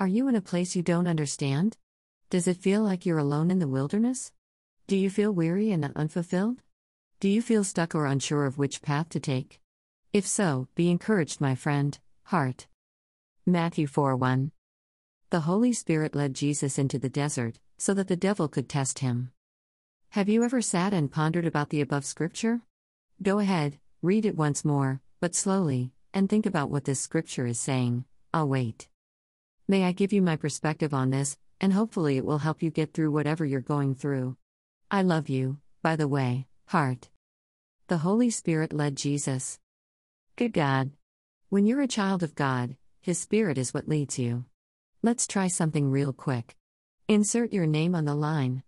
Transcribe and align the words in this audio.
Are 0.00 0.08
you 0.08 0.28
in 0.28 0.34
a 0.34 0.40
place 0.40 0.74
you 0.74 0.82
don't 0.82 1.06
understand? 1.06 1.76
Does 2.30 2.48
it 2.48 2.56
feel 2.56 2.80
like 2.80 3.04
you're 3.04 3.18
alone 3.18 3.50
in 3.50 3.58
the 3.58 3.68
wilderness? 3.68 4.32
Do 4.86 4.96
you 4.96 5.10
feel 5.10 5.30
weary 5.30 5.70
and 5.72 5.92
unfulfilled? 5.94 6.62
Do 7.20 7.28
you 7.28 7.42
feel 7.42 7.64
stuck 7.64 7.94
or 7.94 8.06
unsure 8.06 8.46
of 8.46 8.56
which 8.56 8.80
path 8.80 9.10
to 9.10 9.20
take? 9.20 9.60
If 10.10 10.26
so, 10.26 10.68
be 10.74 10.90
encouraged, 10.90 11.38
my 11.38 11.54
friend, 11.54 11.98
heart. 12.22 12.66
Matthew 13.44 13.86
4 13.86 14.16
1. 14.16 14.52
The 15.28 15.40
Holy 15.40 15.74
Spirit 15.74 16.14
led 16.14 16.32
Jesus 16.32 16.78
into 16.78 16.98
the 16.98 17.10
desert, 17.10 17.58
so 17.76 17.92
that 17.92 18.08
the 18.08 18.16
devil 18.16 18.48
could 18.48 18.70
test 18.70 19.00
him. 19.00 19.32
Have 20.16 20.30
you 20.30 20.42
ever 20.44 20.62
sat 20.62 20.94
and 20.94 21.12
pondered 21.12 21.44
about 21.44 21.68
the 21.68 21.82
above 21.82 22.06
scripture? 22.06 22.62
Go 23.22 23.38
ahead, 23.38 23.78
read 24.00 24.24
it 24.24 24.34
once 24.34 24.64
more, 24.64 25.02
but 25.20 25.34
slowly, 25.34 25.92
and 26.14 26.26
think 26.26 26.46
about 26.46 26.70
what 26.70 26.86
this 26.86 27.00
scripture 27.00 27.44
is 27.44 27.60
saying. 27.60 28.06
I'll 28.32 28.48
wait. 28.48 28.88
May 29.70 29.84
I 29.84 29.92
give 29.92 30.12
you 30.12 30.20
my 30.20 30.34
perspective 30.34 30.92
on 30.92 31.10
this, 31.10 31.38
and 31.60 31.72
hopefully 31.72 32.16
it 32.16 32.24
will 32.24 32.38
help 32.38 32.60
you 32.60 32.72
get 32.72 32.92
through 32.92 33.12
whatever 33.12 33.44
you're 33.44 33.60
going 33.60 33.94
through. 33.94 34.36
I 34.90 35.02
love 35.02 35.28
you, 35.28 35.58
by 35.80 35.94
the 35.94 36.08
way, 36.08 36.48
heart. 36.64 37.08
The 37.86 37.98
Holy 37.98 38.30
Spirit 38.30 38.72
led 38.72 38.96
Jesus. 38.96 39.60
Good 40.34 40.52
God. 40.52 40.90
When 41.50 41.66
you're 41.66 41.82
a 41.82 41.86
child 41.86 42.24
of 42.24 42.34
God, 42.34 42.74
His 43.00 43.20
Spirit 43.20 43.58
is 43.58 43.72
what 43.72 43.86
leads 43.86 44.18
you. 44.18 44.44
Let's 45.04 45.28
try 45.28 45.46
something 45.46 45.88
real 45.88 46.12
quick. 46.12 46.56
Insert 47.06 47.52
your 47.52 47.66
name 47.66 47.94
on 47.94 48.06
the 48.06 48.16
line. 48.16 48.64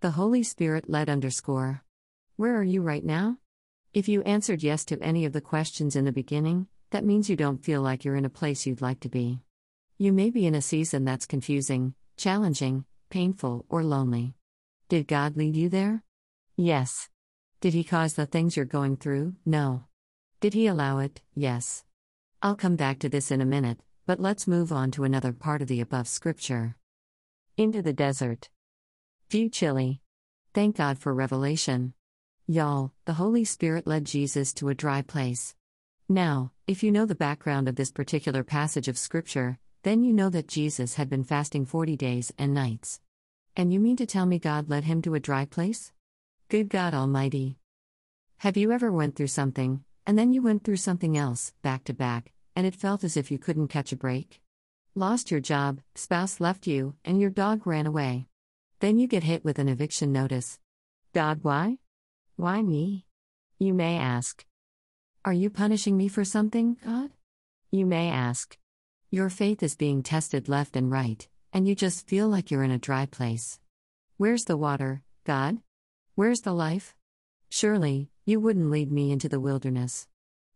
The 0.00 0.10
Holy 0.10 0.42
Spirit 0.42 0.90
led 0.90 1.08
underscore. 1.08 1.84
Where 2.36 2.54
are 2.54 2.62
you 2.62 2.82
right 2.82 3.02
now? 3.02 3.38
If 3.94 4.08
you 4.10 4.20
answered 4.24 4.62
yes 4.62 4.84
to 4.84 5.00
any 5.02 5.24
of 5.24 5.32
the 5.32 5.40
questions 5.40 5.96
in 5.96 6.04
the 6.04 6.12
beginning, 6.12 6.66
that 6.90 7.06
means 7.06 7.30
you 7.30 7.36
don't 7.36 7.64
feel 7.64 7.80
like 7.80 8.04
you're 8.04 8.14
in 8.14 8.26
a 8.26 8.28
place 8.28 8.66
you'd 8.66 8.82
like 8.82 9.00
to 9.00 9.08
be. 9.08 9.40
You 10.00 10.12
may 10.12 10.30
be 10.30 10.46
in 10.46 10.54
a 10.54 10.62
season 10.62 11.04
that's 11.04 11.26
confusing, 11.26 11.92
challenging, 12.16 12.84
painful, 13.10 13.66
or 13.68 13.82
lonely. 13.82 14.36
Did 14.88 15.08
God 15.08 15.36
lead 15.36 15.56
you 15.56 15.68
there? 15.68 16.04
Yes. 16.56 17.08
Did 17.60 17.74
He 17.74 17.82
cause 17.82 18.14
the 18.14 18.24
things 18.24 18.56
you're 18.56 18.64
going 18.64 18.96
through? 18.96 19.34
No. 19.44 19.86
Did 20.40 20.54
He 20.54 20.68
allow 20.68 20.98
it? 20.98 21.20
Yes. 21.34 21.82
I'll 22.40 22.54
come 22.54 22.76
back 22.76 23.00
to 23.00 23.08
this 23.08 23.32
in 23.32 23.40
a 23.40 23.44
minute, 23.44 23.80
but 24.06 24.20
let's 24.20 24.46
move 24.46 24.70
on 24.70 24.92
to 24.92 25.02
another 25.02 25.32
part 25.32 25.62
of 25.62 25.66
the 25.66 25.80
above 25.80 26.06
scripture. 26.06 26.76
Into 27.56 27.82
the 27.82 27.92
desert. 27.92 28.50
View 29.30 29.50
chilly. 29.50 30.00
Thank 30.54 30.76
God 30.76 31.00
for 31.00 31.12
revelation. 31.12 31.92
Y'all, 32.46 32.92
the 33.04 33.14
Holy 33.14 33.44
Spirit 33.44 33.84
led 33.84 34.04
Jesus 34.04 34.54
to 34.54 34.68
a 34.68 34.76
dry 34.76 35.02
place. 35.02 35.56
Now, 36.08 36.52
if 36.68 36.84
you 36.84 36.92
know 36.92 37.04
the 37.04 37.16
background 37.16 37.68
of 37.68 37.74
this 37.74 37.90
particular 37.90 38.44
passage 38.44 38.86
of 38.86 38.96
Scripture, 38.96 39.58
then 39.82 40.02
you 40.02 40.12
know 40.12 40.30
that 40.30 40.48
Jesus 40.48 40.94
had 40.94 41.08
been 41.08 41.24
fasting 41.24 41.64
40 41.64 41.96
days 41.96 42.32
and 42.38 42.52
nights. 42.52 43.00
And 43.56 43.72
you 43.72 43.80
mean 43.80 43.96
to 43.96 44.06
tell 44.06 44.26
me 44.26 44.38
God 44.38 44.68
led 44.68 44.84
him 44.84 45.02
to 45.02 45.14
a 45.14 45.20
dry 45.20 45.44
place? 45.44 45.92
Good 46.48 46.68
God 46.68 46.94
Almighty. 46.94 47.58
Have 48.38 48.56
you 48.56 48.72
ever 48.72 48.90
went 48.90 49.16
through 49.16 49.28
something, 49.28 49.84
and 50.06 50.18
then 50.18 50.32
you 50.32 50.42
went 50.42 50.64
through 50.64 50.76
something 50.76 51.16
else, 51.16 51.52
back 51.62 51.84
to 51.84 51.92
back, 51.92 52.32
and 52.56 52.66
it 52.66 52.74
felt 52.74 53.04
as 53.04 53.16
if 53.16 53.30
you 53.30 53.38
couldn't 53.38 53.68
catch 53.68 53.92
a 53.92 53.96
break? 53.96 54.40
Lost 54.94 55.30
your 55.30 55.40
job, 55.40 55.80
spouse 55.94 56.40
left 56.40 56.66
you, 56.66 56.94
and 57.04 57.20
your 57.20 57.30
dog 57.30 57.66
ran 57.66 57.86
away. 57.86 58.26
Then 58.80 58.98
you 58.98 59.06
get 59.06 59.24
hit 59.24 59.44
with 59.44 59.58
an 59.58 59.68
eviction 59.68 60.12
notice. 60.12 60.58
God, 61.12 61.40
why? 61.42 61.78
Why 62.36 62.62
me? 62.62 63.06
You 63.58 63.74
may 63.74 63.96
ask. 63.96 64.44
Are 65.24 65.32
you 65.32 65.50
punishing 65.50 65.96
me 65.96 66.08
for 66.08 66.24
something, 66.24 66.76
God? 66.84 67.10
You 67.70 67.86
may 67.86 68.08
ask. 68.08 68.56
Your 69.10 69.30
faith 69.30 69.62
is 69.62 69.74
being 69.74 70.02
tested 70.02 70.50
left 70.50 70.76
and 70.76 70.90
right, 70.90 71.26
and 71.50 71.66
you 71.66 71.74
just 71.74 72.06
feel 72.06 72.28
like 72.28 72.50
you're 72.50 72.62
in 72.62 72.70
a 72.70 72.78
dry 72.78 73.06
place. 73.06 73.58
Where's 74.18 74.44
the 74.44 74.58
water, 74.58 75.02
God? 75.24 75.62
Where's 76.14 76.40
the 76.40 76.52
life? 76.52 76.94
Surely, 77.48 78.10
you 78.26 78.38
wouldn't 78.38 78.70
lead 78.70 78.92
me 78.92 79.10
into 79.10 79.26
the 79.26 79.40
wilderness. 79.40 80.06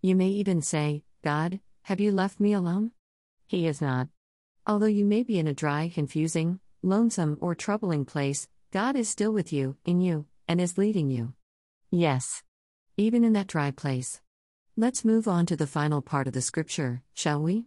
You 0.00 0.16
may 0.16 0.28
even 0.28 0.62
say, 0.62 1.02
God, 1.22 1.60
have 1.82 2.00
you 2.00 2.10
left 2.10 2.40
me 2.40 2.54
alone? 2.54 2.92
He 3.46 3.66
is 3.66 3.82
not. 3.82 4.08
Although 4.66 4.86
you 4.86 5.04
may 5.04 5.24
be 5.24 5.38
in 5.38 5.46
a 5.46 5.52
dry, 5.52 5.90
confusing, 5.92 6.58
lonesome, 6.82 7.36
or 7.42 7.54
troubling 7.54 8.06
place, 8.06 8.48
God 8.70 8.96
is 8.96 9.10
still 9.10 9.32
with 9.32 9.52
you, 9.52 9.76
in 9.84 10.00
you, 10.00 10.24
and 10.46 10.58
is 10.58 10.78
leading 10.78 11.10
you. 11.10 11.34
Yes. 11.90 12.42
Even 12.96 13.24
in 13.24 13.34
that 13.34 13.46
dry 13.46 13.72
place. 13.72 14.22
Let's 14.74 15.04
move 15.04 15.28
on 15.28 15.44
to 15.46 15.56
the 15.56 15.66
final 15.66 16.00
part 16.00 16.26
of 16.26 16.32
the 16.32 16.40
scripture, 16.40 17.02
shall 17.12 17.42
we? 17.42 17.66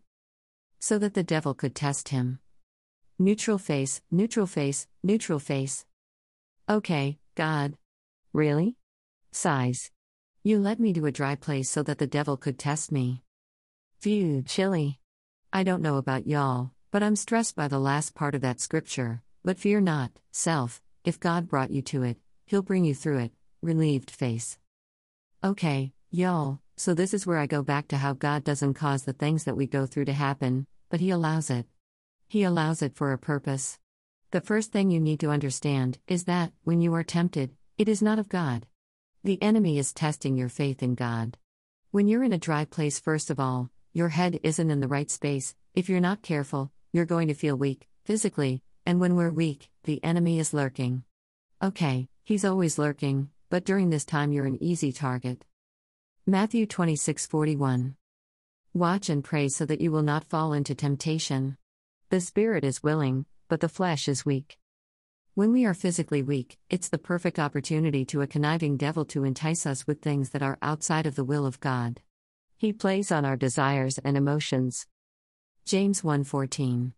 So 0.81 0.97
that 0.97 1.13
the 1.13 1.23
devil 1.23 1.53
could 1.53 1.75
test 1.75 2.09
him. 2.09 2.39
Neutral 3.19 3.59
face, 3.59 4.01
neutral 4.09 4.47
face, 4.47 4.87
neutral 5.03 5.39
face. 5.39 5.85
Okay, 6.67 7.19
God. 7.35 7.75
Really? 8.33 8.77
Sighs. 9.31 9.91
You 10.43 10.59
led 10.59 10.79
me 10.79 10.91
to 10.93 11.05
a 11.05 11.11
dry 11.11 11.35
place 11.35 11.69
so 11.69 11.83
that 11.83 11.99
the 11.99 12.07
devil 12.07 12.35
could 12.35 12.57
test 12.57 12.91
me. 12.91 13.21
View, 14.01 14.41
chilly. 14.41 14.99
I 15.53 15.61
don't 15.61 15.83
know 15.83 15.97
about 15.97 16.25
y'all, 16.25 16.71
but 16.89 17.03
I'm 17.03 17.15
stressed 17.15 17.55
by 17.55 17.67
the 17.67 17.79
last 17.79 18.15
part 18.15 18.33
of 18.33 18.41
that 18.41 18.59
scripture. 18.59 19.21
But 19.43 19.59
fear 19.59 19.81
not, 19.81 20.11
self, 20.31 20.81
if 21.03 21.19
God 21.19 21.47
brought 21.47 21.69
you 21.69 21.83
to 21.83 22.01
it, 22.03 22.17
he'll 22.47 22.63
bring 22.63 22.85
you 22.85 22.95
through 22.95 23.19
it. 23.19 23.31
Relieved 23.61 24.09
face. 24.09 24.57
Okay, 25.43 25.93
y'all, 26.09 26.59
so 26.81 26.95
this 26.95 27.13
is 27.13 27.27
where 27.27 27.37
I 27.37 27.45
go 27.45 27.61
back 27.61 27.89
to 27.89 27.97
how 27.97 28.13
God 28.13 28.43
doesn't 28.43 28.73
cause 28.73 29.03
the 29.03 29.13
things 29.13 29.43
that 29.43 29.55
we 29.55 29.67
go 29.67 29.85
through 29.85 30.05
to 30.05 30.13
happen, 30.13 30.65
but 30.89 30.99
He 30.99 31.11
allows 31.11 31.51
it. 31.51 31.67
He 32.27 32.41
allows 32.41 32.81
it 32.81 32.95
for 32.95 33.11
a 33.11 33.19
purpose. 33.19 33.77
The 34.31 34.41
first 34.41 34.71
thing 34.71 34.89
you 34.89 34.99
need 34.99 35.19
to 35.19 35.29
understand 35.29 35.99
is 36.07 36.23
that, 36.23 36.53
when 36.63 36.81
you 36.81 36.95
are 36.95 37.03
tempted, 37.03 37.51
it 37.77 37.87
is 37.87 38.01
not 38.01 38.17
of 38.17 38.29
God. 38.29 38.65
The 39.23 39.39
enemy 39.43 39.77
is 39.77 39.93
testing 39.93 40.35
your 40.35 40.49
faith 40.49 40.81
in 40.81 40.95
God. 40.95 41.37
When 41.91 42.07
you're 42.07 42.23
in 42.23 42.33
a 42.33 42.39
dry 42.39 42.65
place, 42.65 42.99
first 42.99 43.29
of 43.29 43.39
all, 43.39 43.69
your 43.93 44.09
head 44.09 44.39
isn't 44.41 44.71
in 44.71 44.79
the 44.79 44.87
right 44.87 45.11
space. 45.11 45.53
If 45.75 45.87
you're 45.87 45.99
not 45.99 46.23
careful, 46.23 46.71
you're 46.91 47.05
going 47.05 47.27
to 47.27 47.35
feel 47.35 47.55
weak, 47.55 47.89
physically, 48.05 48.63
and 48.87 48.99
when 48.99 49.15
we're 49.15 49.29
weak, 49.29 49.69
the 49.83 50.03
enemy 50.03 50.39
is 50.39 50.51
lurking. 50.51 51.03
Okay, 51.61 52.07
he's 52.23 52.43
always 52.43 52.79
lurking, 52.79 53.29
but 53.51 53.65
during 53.65 53.91
this 53.91 54.03
time 54.03 54.31
you're 54.31 54.47
an 54.47 54.57
easy 54.63 54.91
target. 54.91 55.45
Matthew 56.27 56.67
26:41 56.67 57.95
Watch 58.75 59.09
and 59.09 59.23
pray 59.23 59.49
so 59.49 59.65
that 59.65 59.81
you 59.81 59.91
will 59.91 60.03
not 60.03 60.23
fall 60.23 60.53
into 60.53 60.75
temptation. 60.75 61.57
The 62.09 62.21
spirit 62.21 62.63
is 62.63 62.83
willing, 62.83 63.25
but 63.47 63.59
the 63.59 63.67
flesh 63.67 64.07
is 64.07 64.23
weak. 64.23 64.59
When 65.33 65.51
we 65.51 65.65
are 65.65 65.73
physically 65.73 66.21
weak, 66.21 66.59
it's 66.69 66.89
the 66.89 66.99
perfect 66.99 67.39
opportunity 67.39 68.05
to 68.05 68.21
a 68.21 68.27
conniving 68.27 68.77
devil 68.77 69.03
to 69.05 69.23
entice 69.23 69.65
us 69.65 69.87
with 69.87 70.03
things 70.03 70.29
that 70.29 70.43
are 70.43 70.59
outside 70.61 71.07
of 71.07 71.15
the 71.15 71.23
will 71.23 71.43
of 71.43 71.59
God. 71.59 72.01
He 72.55 72.71
plays 72.71 73.11
on 73.11 73.25
our 73.25 73.35
desires 73.35 73.97
and 73.97 74.15
emotions. 74.15 74.85
James 75.65 76.03
1:14. 76.03 76.93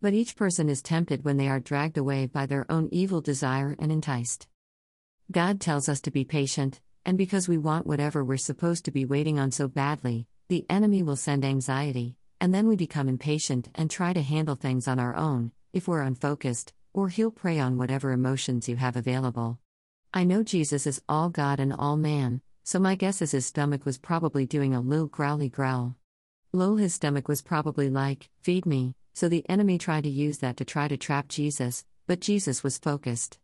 But 0.00 0.14
each 0.14 0.36
person 0.36 0.70
is 0.70 0.80
tempted 0.80 1.22
when 1.22 1.36
they 1.36 1.50
are 1.50 1.60
dragged 1.60 1.98
away 1.98 2.24
by 2.24 2.46
their 2.46 2.64
own 2.72 2.88
evil 2.92 3.20
desire 3.20 3.76
and 3.78 3.92
enticed. 3.92 4.48
God 5.30 5.60
tells 5.60 5.86
us 5.86 6.00
to 6.00 6.10
be 6.10 6.24
patient, 6.24 6.80
and 7.04 7.18
because 7.18 7.48
we 7.48 7.58
want 7.58 7.86
whatever 7.86 8.24
we're 8.24 8.36
supposed 8.36 8.84
to 8.84 8.90
be 8.90 9.04
waiting 9.04 9.38
on 9.38 9.50
so 9.50 9.68
badly, 9.68 10.26
the 10.48 10.66
enemy 10.70 11.02
will 11.02 11.16
send 11.16 11.44
anxiety, 11.44 12.16
and 12.40 12.54
then 12.54 12.68
we 12.68 12.76
become 12.76 13.08
impatient 13.08 13.68
and 13.74 13.90
try 13.90 14.12
to 14.12 14.22
handle 14.22 14.54
things 14.54 14.88
on 14.88 14.98
our 14.98 15.14
own, 15.14 15.52
if 15.72 15.88
we're 15.88 16.02
unfocused, 16.02 16.72
or 16.92 17.08
he'll 17.08 17.30
prey 17.30 17.58
on 17.58 17.76
whatever 17.76 18.12
emotions 18.12 18.68
you 18.68 18.76
have 18.76 18.96
available. 18.96 19.58
I 20.12 20.24
know 20.24 20.42
Jesus 20.42 20.86
is 20.86 21.02
all 21.08 21.28
God 21.28 21.60
and 21.60 21.72
all 21.72 21.96
man, 21.96 22.40
so 22.64 22.78
my 22.78 22.94
guess 22.94 23.20
is 23.22 23.32
his 23.32 23.46
stomach 23.46 23.84
was 23.84 23.98
probably 23.98 24.46
doing 24.46 24.74
a 24.74 24.80
little 24.80 25.06
growly 25.06 25.48
growl. 25.48 25.96
Lol, 26.52 26.76
his 26.76 26.94
stomach 26.94 27.28
was 27.28 27.42
probably 27.42 27.90
like, 27.90 28.30
feed 28.40 28.64
me, 28.64 28.94
so 29.14 29.28
the 29.28 29.48
enemy 29.48 29.78
tried 29.78 30.04
to 30.04 30.10
use 30.10 30.38
that 30.38 30.56
to 30.56 30.64
try 30.64 30.88
to 30.88 30.96
trap 30.96 31.28
Jesus, 31.28 31.84
but 32.06 32.20
Jesus 32.20 32.62
was 32.62 32.78
focused. 32.78 33.38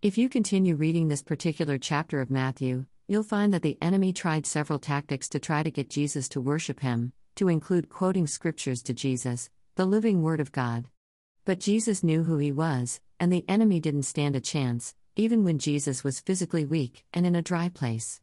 If 0.00 0.16
you 0.16 0.28
continue 0.28 0.74
reading 0.74 1.08
this 1.08 1.22
particular 1.22 1.78
chapter 1.78 2.20
of 2.20 2.30
Matthew, 2.30 2.86
You'll 3.08 3.22
find 3.22 3.54
that 3.54 3.62
the 3.62 3.78
enemy 3.80 4.12
tried 4.12 4.46
several 4.46 4.80
tactics 4.80 5.28
to 5.28 5.38
try 5.38 5.62
to 5.62 5.70
get 5.70 5.88
Jesus 5.88 6.28
to 6.30 6.40
worship 6.40 6.80
him, 6.80 7.12
to 7.36 7.46
include 7.48 7.88
quoting 7.88 8.26
scriptures 8.26 8.82
to 8.82 8.92
Jesus, 8.92 9.48
the 9.76 9.86
living 9.86 10.22
Word 10.22 10.40
of 10.40 10.50
God. 10.50 10.88
But 11.44 11.60
Jesus 11.60 12.02
knew 12.02 12.24
who 12.24 12.38
he 12.38 12.50
was, 12.50 13.00
and 13.20 13.32
the 13.32 13.44
enemy 13.48 13.78
didn't 13.78 14.02
stand 14.02 14.34
a 14.34 14.40
chance, 14.40 14.96
even 15.14 15.44
when 15.44 15.60
Jesus 15.60 16.02
was 16.02 16.18
physically 16.18 16.64
weak 16.64 17.04
and 17.14 17.24
in 17.24 17.36
a 17.36 17.42
dry 17.42 17.68
place. 17.68 18.20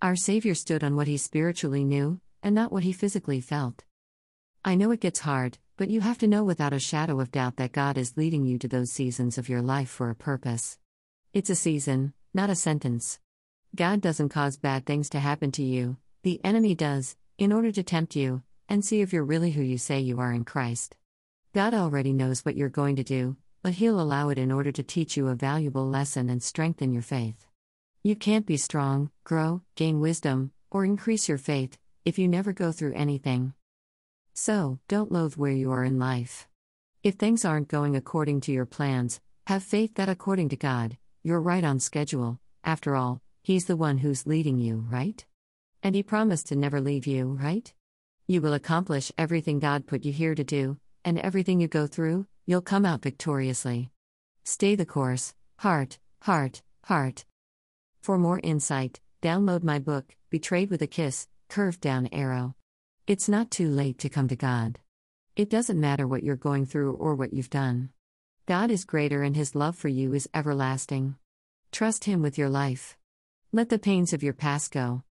Our 0.00 0.14
Savior 0.14 0.54
stood 0.54 0.84
on 0.84 0.94
what 0.94 1.08
he 1.08 1.16
spiritually 1.16 1.82
knew, 1.82 2.20
and 2.40 2.54
not 2.54 2.70
what 2.70 2.84
he 2.84 2.92
physically 2.92 3.40
felt. 3.40 3.82
I 4.64 4.76
know 4.76 4.92
it 4.92 5.00
gets 5.00 5.20
hard, 5.20 5.58
but 5.76 5.90
you 5.90 6.02
have 6.02 6.18
to 6.18 6.28
know 6.28 6.44
without 6.44 6.72
a 6.72 6.78
shadow 6.78 7.18
of 7.18 7.32
doubt 7.32 7.56
that 7.56 7.72
God 7.72 7.98
is 7.98 8.16
leading 8.16 8.46
you 8.46 8.60
to 8.60 8.68
those 8.68 8.92
seasons 8.92 9.38
of 9.38 9.48
your 9.48 9.60
life 9.60 9.90
for 9.90 10.08
a 10.08 10.14
purpose. 10.14 10.78
It's 11.32 11.50
a 11.50 11.56
season, 11.56 12.12
not 12.32 12.48
a 12.48 12.54
sentence. 12.54 13.18
God 13.74 14.00
doesn't 14.00 14.30
cause 14.30 14.56
bad 14.56 14.84
things 14.84 15.08
to 15.10 15.20
happen 15.20 15.52
to 15.52 15.62
you, 15.62 15.96
the 16.24 16.40
enemy 16.42 16.74
does, 16.74 17.16
in 17.38 17.52
order 17.52 17.70
to 17.70 17.84
tempt 17.84 18.16
you, 18.16 18.42
and 18.68 18.84
see 18.84 19.00
if 19.00 19.12
you're 19.12 19.24
really 19.24 19.52
who 19.52 19.62
you 19.62 19.78
say 19.78 20.00
you 20.00 20.18
are 20.18 20.32
in 20.32 20.44
Christ. 20.44 20.96
God 21.54 21.72
already 21.72 22.12
knows 22.12 22.44
what 22.44 22.56
you're 22.56 22.68
going 22.68 22.96
to 22.96 23.04
do, 23.04 23.36
but 23.62 23.74
He'll 23.74 24.00
allow 24.00 24.28
it 24.28 24.38
in 24.38 24.50
order 24.50 24.72
to 24.72 24.82
teach 24.82 25.16
you 25.16 25.28
a 25.28 25.36
valuable 25.36 25.88
lesson 25.88 26.28
and 26.28 26.42
strengthen 26.42 26.92
your 26.92 27.02
faith. 27.02 27.46
You 28.02 28.16
can't 28.16 28.44
be 28.44 28.56
strong, 28.56 29.10
grow, 29.22 29.62
gain 29.76 30.00
wisdom, 30.00 30.50
or 30.70 30.84
increase 30.84 31.28
your 31.28 31.38
faith 31.38 31.78
if 32.04 32.18
you 32.18 32.26
never 32.26 32.52
go 32.52 32.72
through 32.72 32.94
anything. 32.94 33.54
So, 34.34 34.80
don't 34.88 35.12
loathe 35.12 35.34
where 35.36 35.52
you 35.52 35.70
are 35.70 35.84
in 35.84 35.98
life. 35.98 36.48
If 37.04 37.14
things 37.14 37.44
aren't 37.44 37.68
going 37.68 37.94
according 37.94 38.40
to 38.42 38.52
your 38.52 38.66
plans, 38.66 39.20
have 39.46 39.62
faith 39.62 39.94
that 39.94 40.08
according 40.08 40.48
to 40.48 40.56
God, 40.56 40.98
you're 41.22 41.40
right 41.40 41.62
on 41.62 41.78
schedule. 41.78 42.40
After 42.64 42.96
all, 42.96 43.20
He's 43.42 43.66
the 43.66 43.76
one 43.76 43.98
who's 43.98 44.26
leading 44.26 44.58
you, 44.58 44.86
right? 44.90 45.24
And 45.82 45.94
He 45.94 46.02
promised 46.02 46.48
to 46.48 46.56
never 46.56 46.80
leave 46.80 47.06
you, 47.06 47.38
right? 47.40 47.72
You 48.26 48.40
will 48.40 48.52
accomplish 48.52 49.10
everything 49.16 49.58
God 49.58 49.86
put 49.86 50.04
you 50.04 50.12
here 50.12 50.34
to 50.34 50.44
do, 50.44 50.78
and 51.04 51.18
everything 51.18 51.60
you 51.60 51.68
go 51.68 51.86
through, 51.86 52.26
you'll 52.46 52.60
come 52.60 52.84
out 52.84 53.02
victoriously. 53.02 53.90
Stay 54.44 54.74
the 54.74 54.86
course, 54.86 55.34
heart, 55.58 55.98
heart, 56.22 56.62
heart. 56.84 57.24
For 58.02 58.18
more 58.18 58.40
insight, 58.42 59.00
download 59.22 59.62
my 59.62 59.78
book, 59.78 60.16
Betrayed 60.30 60.70
with 60.70 60.82
a 60.82 60.86
Kiss, 60.86 61.26
Curved 61.48 61.80
Down 61.80 62.08
Arrow. 62.12 62.54
It's 63.06 63.28
not 63.28 63.50
too 63.50 63.68
late 63.68 63.98
to 63.98 64.08
come 64.08 64.28
to 64.28 64.36
God. 64.36 64.78
It 65.34 65.50
doesn't 65.50 65.80
matter 65.80 66.06
what 66.06 66.22
you're 66.22 66.36
going 66.36 66.66
through 66.66 66.92
or 66.94 67.14
what 67.14 67.32
you've 67.32 67.50
done. 67.50 67.90
God 68.46 68.70
is 68.70 68.84
greater 68.84 69.22
and 69.22 69.34
His 69.34 69.54
love 69.54 69.74
for 69.74 69.88
you 69.88 70.14
is 70.14 70.28
everlasting. 70.34 71.16
Trust 71.72 72.04
Him 72.04 72.22
with 72.22 72.38
your 72.38 72.48
life. 72.48 72.96
Let 73.52 73.68
the 73.68 73.80
pains 73.80 74.12
of 74.12 74.22
your 74.22 74.32
past 74.32 74.70
go. 74.70 75.02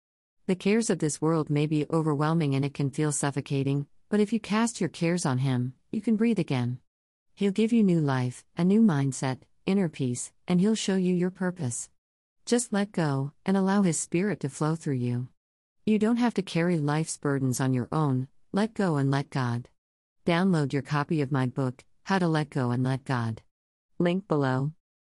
The 0.47 0.55
cares 0.55 0.89
of 0.89 0.99
this 0.99 1.21
world 1.21 1.49
may 1.49 1.65
be 1.65 1.85
overwhelming 1.91 2.55
and 2.55 2.63
it 2.63 2.73
can 2.73 2.89
feel 2.89 3.11
suffocating, 3.11 3.85
but 4.07 4.21
if 4.21 4.31
you 4.31 4.39
cast 4.39 4.79
your 4.79 4.89
cares 4.89 5.25
on 5.25 5.39
Him, 5.39 5.73
you 5.91 5.99
can 5.99 6.15
breathe 6.15 6.39
again. 6.39 6.79
He'll 7.35 7.51
give 7.51 7.73
you 7.73 7.83
new 7.83 7.99
life, 7.99 8.45
a 8.57 8.63
new 8.63 8.81
mindset, 8.81 9.39
inner 9.65 9.89
peace, 9.89 10.31
and 10.47 10.61
He'll 10.61 10.75
show 10.75 10.95
you 10.95 11.13
your 11.13 11.31
purpose. 11.31 11.89
Just 12.45 12.71
let 12.71 12.93
go 12.93 13.33
and 13.45 13.57
allow 13.57 13.81
His 13.81 13.99
Spirit 13.99 14.39
to 14.39 14.49
flow 14.49 14.77
through 14.77 14.95
you. 14.95 15.27
You 15.85 15.99
don't 15.99 16.15
have 16.15 16.35
to 16.35 16.41
carry 16.41 16.77
life's 16.77 17.17
burdens 17.17 17.59
on 17.59 17.73
your 17.73 17.89
own, 17.91 18.29
let 18.53 18.73
go 18.73 18.95
and 18.95 19.11
let 19.11 19.29
God. 19.29 19.67
Download 20.25 20.71
your 20.71 20.81
copy 20.81 21.19
of 21.19 21.29
my 21.29 21.45
book, 21.45 21.83
How 22.03 22.19
to 22.19 22.27
Let 22.29 22.51
Go 22.51 22.71
and 22.71 22.85
Let 22.85 23.03
God. 23.03 23.41
Link 23.97 24.29
below. 24.29 24.71